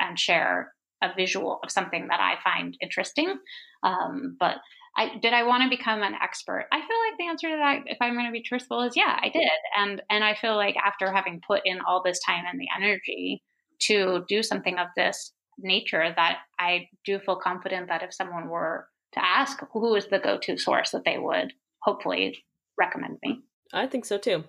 [0.00, 0.72] and share
[1.02, 3.36] a visual of something that i find interesting.
[3.82, 4.56] Um, but
[4.98, 6.66] I, did I want to become an expert?
[6.72, 9.16] I feel like the answer to that, if I'm going to be truthful, is yeah,
[9.22, 9.48] I did.
[9.76, 13.44] And and I feel like after having put in all this time and the energy
[13.82, 18.88] to do something of this nature, that I do feel confident that if someone were
[19.12, 22.44] to ask who is the go-to source, that they would hopefully
[22.76, 23.40] recommend me.
[23.72, 24.44] I think so too.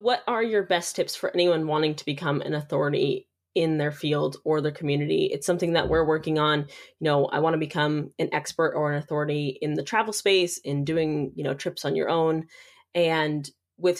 [0.00, 4.36] What are your best tips for anyone wanting to become an authority in their field
[4.44, 5.28] or their community.
[5.32, 6.60] It's something that we're working on.
[6.60, 10.58] You know, I want to become an expert or an authority in the travel space,
[10.58, 12.46] in doing, you know, trips on your own.
[12.94, 13.98] And with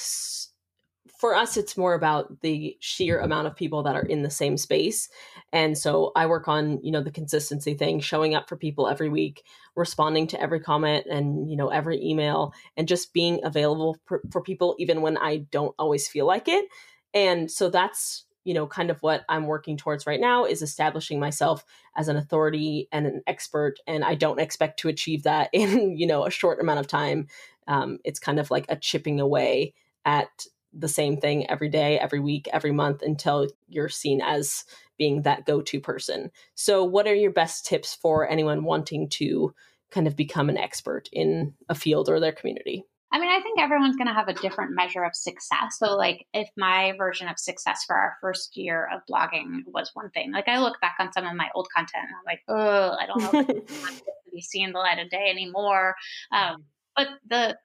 [1.20, 4.56] for us it's more about the sheer amount of people that are in the same
[4.56, 5.08] space
[5.52, 9.08] and so i work on you know the consistency thing showing up for people every
[9.08, 9.42] week
[9.76, 14.42] responding to every comment and you know every email and just being available for, for
[14.42, 16.66] people even when i don't always feel like it
[17.12, 21.20] and so that's you know kind of what i'm working towards right now is establishing
[21.20, 21.64] myself
[21.96, 26.06] as an authority and an expert and i don't expect to achieve that in you
[26.06, 27.26] know a short amount of time.
[27.66, 29.74] Um, it's kind of like a chipping away
[30.04, 34.64] at the same thing every day every week every month until you're seen as
[34.98, 36.30] being that go-to person.
[36.54, 39.54] So what are your best tips for anyone wanting to
[39.90, 43.58] kind of become an expert in a field or their community I mean, I think
[43.58, 45.78] everyone's going to have a different measure of success.
[45.78, 50.10] So, like, if my version of success for our first year of blogging was one
[50.10, 52.96] thing, like, I look back on some of my old content and I'm like, oh,
[52.98, 55.96] I don't know if to be seeing the light of day anymore.
[56.32, 56.64] Um,
[56.96, 57.56] but the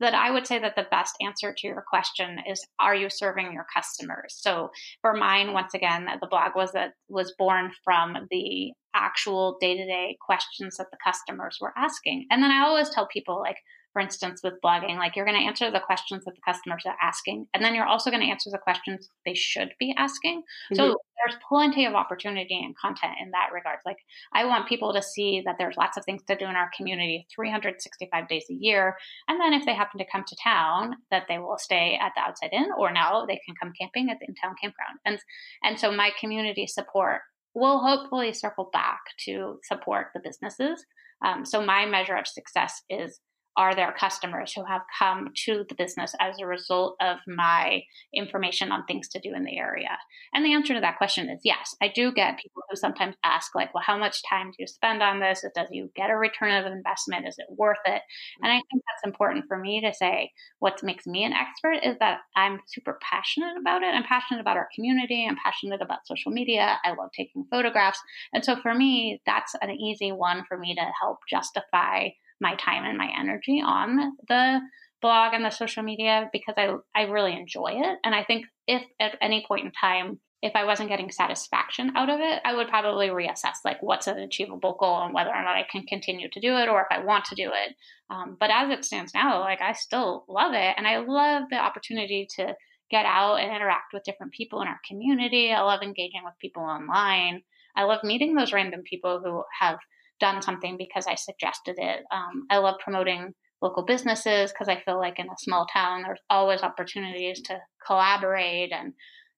[0.00, 3.52] that I would say that the best answer to your question is are you serving
[3.52, 4.34] your customers?
[4.38, 4.70] So
[5.02, 10.76] for mine, once again, the blog was that was born from the actual day-to-day questions
[10.76, 12.26] that the customers were asking.
[12.30, 13.58] And then I always tell people like
[13.94, 16.96] for instance, with blogging, like you're going to answer the questions that the customers are
[17.00, 20.40] asking, and then you're also going to answer the questions they should be asking.
[20.40, 20.74] Mm-hmm.
[20.74, 23.78] So there's plenty of opportunity and content in that regard.
[23.86, 23.98] Like
[24.32, 27.26] I want people to see that there's lots of things to do in our community
[27.34, 28.96] 365 days a year.
[29.28, 32.22] And then if they happen to come to town, that they will stay at the
[32.22, 34.98] outside inn or now they can come camping at the Inn-Town Campground.
[35.06, 35.20] And
[35.62, 37.20] and so my community support
[37.54, 40.84] will hopefully circle back to support the businesses.
[41.24, 43.20] Um, so my measure of success is
[43.56, 48.72] are there customers who have come to the business as a result of my information
[48.72, 49.96] on things to do in the area?
[50.32, 51.76] And the answer to that question is yes.
[51.80, 55.02] I do get people who sometimes ask, like, well, how much time do you spend
[55.02, 55.44] on this?
[55.54, 57.28] Does you get a return of investment?
[57.28, 58.02] Is it worth it?
[58.42, 61.96] And I think that's important for me to say what makes me an expert is
[62.00, 63.94] that I'm super passionate about it.
[63.94, 65.26] I'm passionate about our community.
[65.28, 66.78] I'm passionate about social media.
[66.84, 68.00] I love taking photographs.
[68.32, 72.08] And so for me, that's an easy one for me to help justify
[72.44, 74.60] my time and my energy on the
[75.02, 77.98] blog and the social media because I I really enjoy it.
[78.04, 82.10] And I think if at any point in time if I wasn't getting satisfaction out
[82.10, 85.56] of it, I would probably reassess like what's an achievable goal and whether or not
[85.56, 87.74] I can continue to do it or if I want to do it.
[88.10, 91.56] Um, but as it stands now, like I still love it and I love the
[91.56, 92.54] opportunity to
[92.90, 95.50] get out and interact with different people in our community.
[95.50, 97.42] I love engaging with people online.
[97.74, 99.78] I love meeting those random people who have
[100.20, 102.04] done something because I suggested it.
[102.12, 106.20] Um, I love promoting local businesses because I feel like in a small town, there's
[106.28, 108.92] always opportunities to collaborate and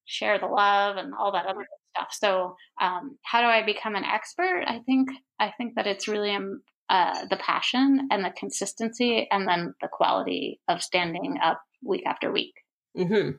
[0.05, 2.09] share the love and all that other stuff.
[2.12, 4.65] So, um, how do I become an expert?
[4.67, 5.09] I think
[5.39, 9.89] I think that it's really um, uh, the passion and the consistency, and then the
[9.91, 12.55] quality of standing up week after week.
[12.97, 13.37] Mm-hmm.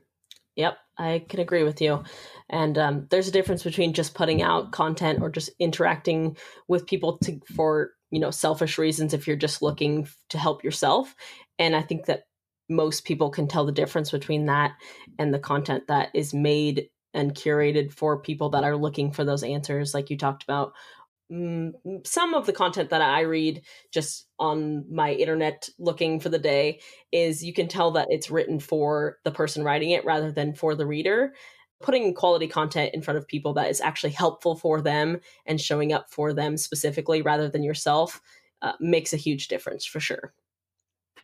[0.57, 2.03] Yep, I can agree with you.
[2.49, 7.19] And um, there's a difference between just putting out content or just interacting with people
[7.19, 9.13] to for you know selfish reasons.
[9.13, 11.15] If you're just looking to help yourself,
[11.59, 12.23] and I think that
[12.69, 14.73] most people can tell the difference between that
[15.19, 19.43] and the content that is made and curated for people that are looking for those
[19.43, 20.73] answers, like you talked about,
[21.29, 23.61] some of the content that I read
[23.91, 26.79] just on my internet looking for the day
[27.11, 30.73] is you can tell that it's written for the person writing it rather than for
[30.73, 31.33] the reader.
[31.81, 35.93] Putting quality content in front of people that is actually helpful for them and showing
[35.93, 38.21] up for them specifically rather than yourself
[38.61, 40.33] uh, makes a huge difference for sure.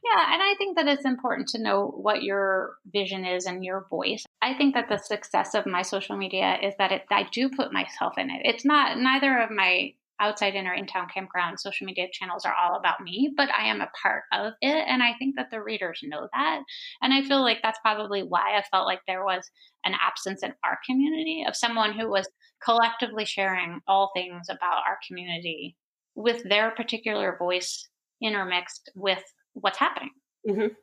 [0.03, 3.87] Yeah, and I think that it's important to know what your vision is and your
[3.89, 4.25] voice.
[4.41, 7.71] I think that the success of my social media is that it, I do put
[7.71, 8.41] myself in it.
[8.43, 12.53] It's not neither of my Outside Inn or Inn Town Campground social media channels are
[12.53, 14.85] all about me, but I am a part of it.
[14.87, 16.61] And I think that the readers know that.
[17.01, 19.49] And I feel like that's probably why I felt like there was
[19.85, 22.29] an absence in our community of someone who was
[22.63, 25.75] collectively sharing all things about our community
[26.15, 27.89] with their particular voice
[28.21, 30.11] intermixed with what's happening.
[30.47, 30.73] Mm-hmm.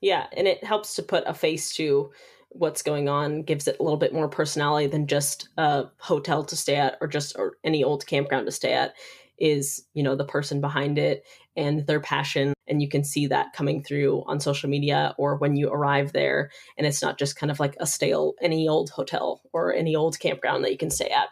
[0.00, 2.10] Yeah, and it helps to put a face to
[2.50, 6.56] what's going on, gives it a little bit more personality than just a hotel to
[6.56, 8.94] stay at or just or any old campground to stay at.
[9.38, 11.24] Is you know the person behind it
[11.56, 15.56] and their passion, and you can see that coming through on social media or when
[15.56, 19.42] you arrive there, and it's not just kind of like a stale any old hotel
[19.52, 21.28] or any old campground that you can stay at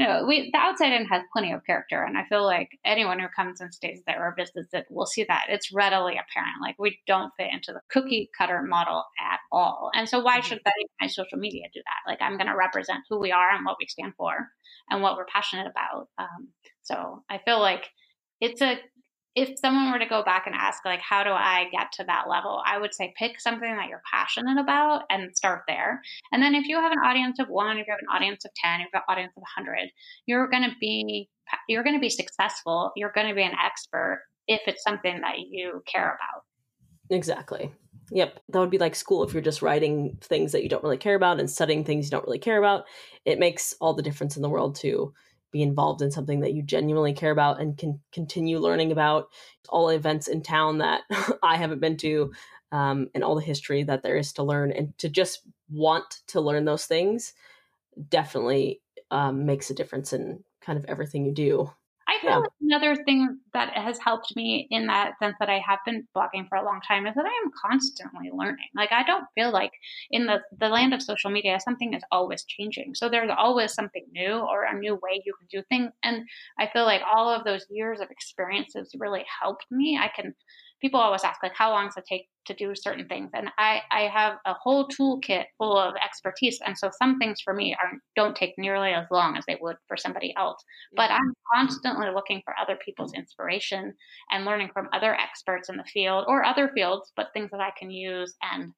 [0.00, 3.18] you know, we the Outside Inn has plenty of character, and I feel like anyone
[3.18, 6.56] who comes and stays there or visits it will see that it's readily apparent.
[6.62, 10.48] Like we don't fit into the cookie cutter model at all, and so why mm-hmm.
[10.48, 10.60] should
[11.00, 12.10] my social media do that?
[12.10, 14.48] Like I'm going to represent who we are and what we stand for
[14.88, 16.08] and what we're passionate about.
[16.18, 16.48] Um,
[16.82, 17.88] so I feel like
[18.40, 18.78] it's a
[19.40, 22.28] if someone were to go back and ask like how do i get to that
[22.28, 22.62] level?
[22.66, 26.02] I would say pick something that you're passionate about and start there.
[26.32, 28.52] And then if you have an audience of one if you have an audience of
[28.54, 29.88] 10 if you have an audience of 100
[30.26, 31.28] you're going to be
[31.68, 32.92] you're going to be successful.
[32.96, 36.44] You're going to be an expert if it's something that you care about.
[37.10, 37.72] Exactly.
[38.12, 40.96] Yep, that would be like school if you're just writing things that you don't really
[40.96, 42.84] care about and studying things you don't really care about.
[43.24, 45.12] It makes all the difference in the world to
[45.50, 49.28] be involved in something that you genuinely care about and can continue learning about
[49.68, 51.02] all events in town that
[51.42, 52.32] I haven't been to
[52.72, 56.40] um, and all the history that there is to learn and to just want to
[56.40, 57.32] learn those things
[58.08, 61.70] definitely um, makes a difference in kind of everything you do
[62.20, 62.76] feel yeah.
[62.76, 66.56] another thing that has helped me in that sense that I have been blogging for
[66.56, 68.68] a long time is that I am constantly learning.
[68.74, 69.72] Like I don't feel like
[70.10, 72.94] in the the land of social media something is always changing.
[72.94, 75.92] So there's always something new or a new way you can do things.
[76.02, 76.24] And
[76.58, 79.98] I feel like all of those years of experiences really helped me.
[80.00, 80.34] I can
[80.80, 83.30] people always ask like how long does it take to do certain things?
[83.34, 86.58] And i i have a whole toolkit full of expertise.
[86.64, 89.76] And so some things for me are don't take nearly as long as they would
[89.88, 90.62] for somebody else.
[90.96, 93.94] But i'm constantly looking for other people's inspiration
[94.30, 97.70] and learning from other experts in the field or other fields but things that i
[97.78, 98.72] can use and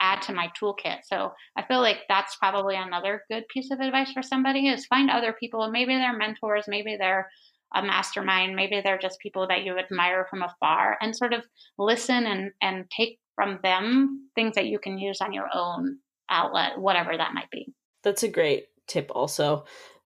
[0.00, 0.98] add to my toolkit.
[1.04, 5.10] So i feel like that's probably another good piece of advice for somebody is find
[5.10, 5.70] other people.
[5.70, 7.28] Maybe they're mentors maybe they're
[7.74, 8.56] a mastermind.
[8.56, 11.44] Maybe they're just people that you admire from afar and sort of
[11.78, 15.98] listen and, and take from them things that you can use on your own
[16.30, 17.72] outlet, whatever that might be.
[18.02, 19.64] That's a great tip, also.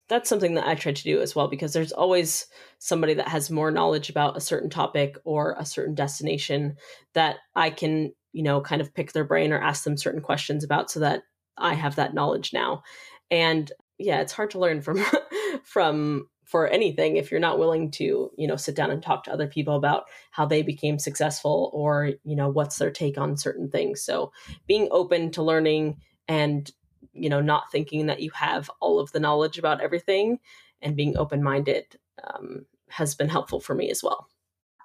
[0.09, 2.47] That's something that I try to do as well because there's always
[2.79, 6.75] somebody that has more knowledge about a certain topic or a certain destination
[7.13, 10.63] that I can, you know, kind of pick their brain or ask them certain questions
[10.63, 11.23] about so that
[11.57, 12.83] I have that knowledge now.
[13.29, 15.05] And yeah, it's hard to learn from
[15.63, 19.31] from for anything if you're not willing to you know sit down and talk to
[19.31, 23.69] other people about how they became successful or you know what's their take on certain
[23.69, 24.33] things so
[24.67, 25.95] being open to learning
[26.27, 26.71] and
[27.13, 30.37] you know not thinking that you have all of the knowledge about everything
[30.81, 31.85] and being open-minded
[32.25, 34.27] um, has been helpful for me as well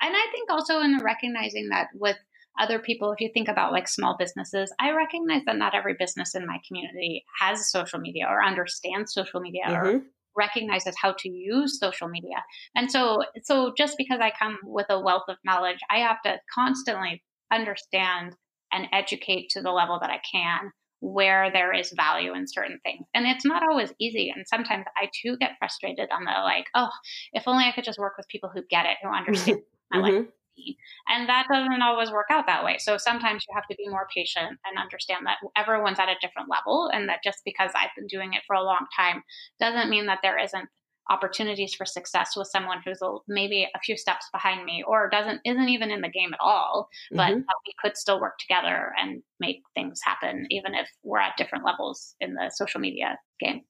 [0.00, 2.16] and i think also in recognizing that with
[2.60, 6.36] other people if you think about like small businesses i recognize that not every business
[6.36, 9.96] in my community has social media or understands social media mm-hmm.
[9.96, 10.02] or
[10.36, 12.36] recognizes how to use social media.
[12.74, 16.36] And so, so just because I come with a wealth of knowledge, I have to
[16.54, 18.34] constantly understand
[18.72, 23.06] and educate to the level that I can where there is value in certain things.
[23.14, 24.32] And it's not always easy.
[24.34, 26.90] And sometimes I too get frustrated on the like, oh,
[27.32, 29.58] if only I could just work with people who get it, who understand.
[29.94, 30.00] mm-hmm.
[30.00, 30.76] like be.
[31.08, 32.76] And that doesn't always work out that way.
[32.78, 36.48] So sometimes you have to be more patient and understand that everyone's at a different
[36.50, 39.22] level and that just because I've been doing it for a long time
[39.60, 40.68] doesn't mean that there isn't
[41.08, 45.40] opportunities for success with someone who's a, maybe a few steps behind me or doesn't
[45.44, 47.38] isn't even in the game at all but mm-hmm.
[47.38, 52.14] we could still work together and make things happen even if we're at different levels
[52.20, 53.62] in the social media game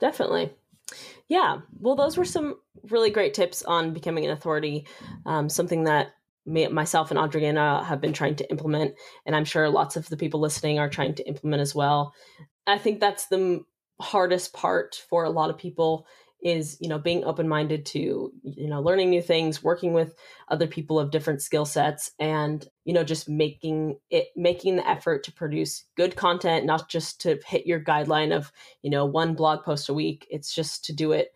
[0.00, 0.52] definitely
[1.28, 2.56] yeah well those were some
[2.90, 4.86] really great tips on becoming an authority
[5.24, 6.08] um, something that
[6.44, 8.94] me, myself and Adriana have been trying to implement,
[9.26, 12.14] and I'm sure lots of the people listening are trying to implement as well.
[12.66, 13.64] I think that's the
[14.00, 16.06] hardest part for a lot of people
[16.42, 20.14] is you know being open minded to you know learning new things working with
[20.48, 25.22] other people of different skill sets and you know just making it making the effort
[25.22, 28.50] to produce good content not just to hit your guideline of
[28.82, 31.28] you know one blog post a week it's just to do it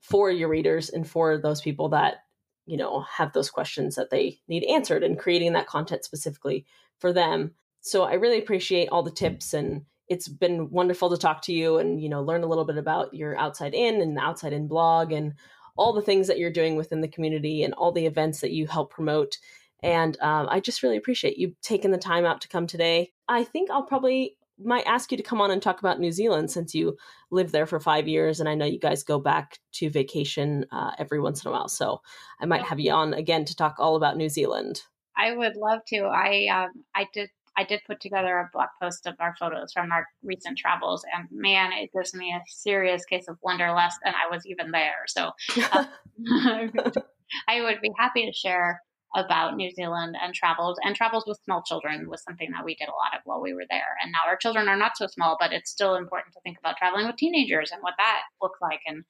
[0.00, 2.18] for your readers and for those people that
[2.66, 6.66] you know have those questions that they need answered and creating that content specifically
[6.98, 7.52] for them.
[7.80, 11.78] So i really appreciate all the tips and it's been wonderful to talk to you
[11.78, 14.68] and you know learn a little bit about your Outside Inn and the Outside Inn
[14.68, 15.34] blog and
[15.76, 18.66] all the things that you're doing within the community and all the events that you
[18.66, 19.36] help promote.
[19.82, 23.12] And um, i just really appreciate you taking the time out to come today.
[23.28, 26.50] I think i'll probably might ask you to come on and talk about new zealand
[26.50, 26.96] since you
[27.30, 30.92] lived there for five years and i know you guys go back to vacation uh,
[30.98, 32.00] every once in a while so
[32.40, 34.82] i might have you on again to talk all about new zealand
[35.16, 36.04] I would love to.
[36.04, 39.90] I um, I did I did put together a blog post of our photos from
[39.90, 44.32] our recent travels, and man, it gives me a serious case of wanderlust, and I
[44.32, 45.04] was even there.
[45.06, 45.30] So
[45.72, 45.84] uh,
[47.48, 48.82] I would be happy to share
[49.16, 52.88] about New Zealand and travels and travels with small children was something that we did
[52.88, 53.96] a lot of while we were there.
[54.02, 56.76] And now our children are not so small, but it's still important to think about
[56.76, 59.04] traveling with teenagers and what that looks like and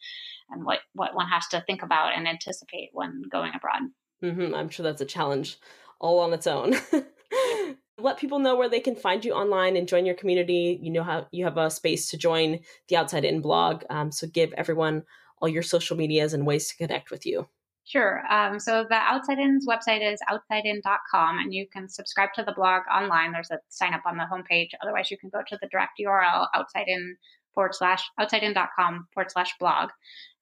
[0.51, 3.83] and what what one has to think about and anticipate when going abroad.
[4.23, 4.55] Mm-hmm.
[4.55, 5.59] I'm sure that's a challenge
[6.01, 6.75] all on its own.
[7.99, 10.79] let people know where they can find you online and join your community.
[10.81, 13.83] You know how you have a space to join the Outside Inn blog.
[13.91, 15.03] Um, so give everyone
[15.41, 17.49] all your social medias and ways to connect with you.
[17.87, 18.23] Sure.
[18.29, 22.83] Um, so the Outside Inn's website is outsideinn.com, and you can subscribe to the blog
[22.93, 23.31] online.
[23.31, 24.71] There's a sign up on the homepage.
[24.83, 27.13] Otherwise, you can go to the direct URL, outsideinn
[27.55, 29.91] forward slash outsideinn.com forward slash blog.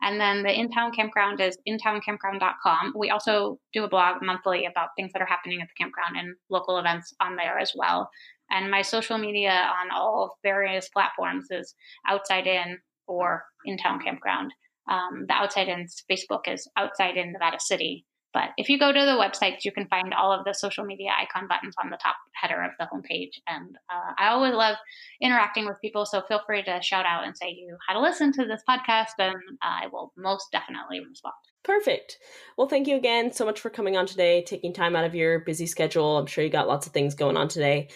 [0.01, 2.95] And then the Inn Town Campground is inntowncampground.com.
[2.97, 6.37] We also do a blog monthly about things that are happening at the campground and
[6.49, 8.09] local events on there as well.
[8.51, 11.75] And my social media on all various platforms is
[12.09, 14.51] Outside Inn or Inn Town Campground.
[14.89, 18.05] Um, the Outside Inn's Facebook is Outside Inn Nevada City.
[18.35, 21.11] But if you go to the website, you can find all of the social media
[21.17, 23.39] icon buttons on the top header of the homepage.
[23.47, 24.77] And uh, I always love
[25.23, 28.33] interacting with people, so feel free to shout out and say you had to listen
[28.33, 31.35] to this podcast, and I will most definitely respond.
[31.63, 32.19] Perfect.
[32.59, 35.39] Well, thank you again so much for coming on today, taking time out of your
[35.39, 36.19] busy schedule.
[36.19, 37.89] I'm sure you got lots of things going on today.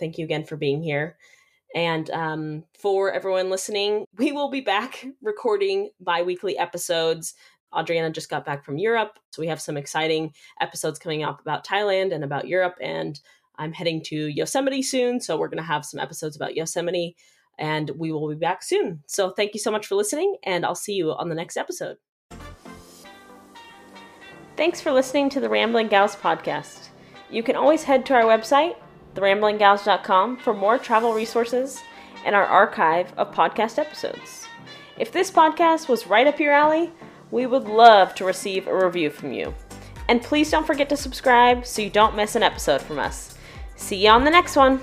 [0.00, 1.18] Thank you again for being here.
[1.74, 7.34] And um, for everyone listening, we will be back recording bi weekly episodes
[7.74, 9.18] Adriana just got back from Europe.
[9.30, 12.74] So we have some exciting episodes coming up about Thailand and about Europe.
[12.80, 13.18] And
[13.56, 15.20] I'm heading to Yosemite soon.
[15.20, 17.16] So we're going to have some episodes about Yosemite
[17.58, 19.02] and we will be back soon.
[19.06, 21.98] So thank you so much for listening, and I'll see you on the next episode.
[24.56, 26.88] Thanks for listening to the Rambling Gals podcast.
[27.30, 28.76] You can always head to our website,
[29.14, 31.80] theramblingals.com, for more travel resources
[32.24, 34.46] and our archive of podcast episodes.
[34.98, 36.92] If this podcast was right up your alley,
[37.30, 39.54] we would love to receive a review from you.
[40.08, 43.36] And please don't forget to subscribe so you don't miss an episode from us.
[43.76, 44.80] See you on the next one.